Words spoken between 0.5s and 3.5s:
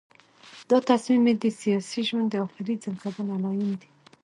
دا تصمیم یې د سیاسي ژوند د آخري ځنکدن